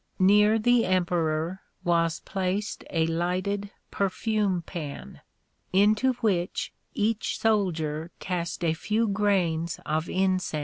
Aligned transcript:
Near 0.17 0.57
the 0.57 0.83
emperor 0.85 1.61
was 1.83 2.21
placed 2.21 2.83
a 2.89 3.05
lighted 3.05 3.69
perfume 3.91 4.63
pan, 4.63 5.21
into 5.73 6.13
which 6.21 6.73
each 6.95 7.37
soldier 7.37 8.09
cast 8.17 8.63
a 8.65 8.73
few 8.73 9.07
grains 9.07 9.79
of 9.85 10.09
incense. 10.09 10.55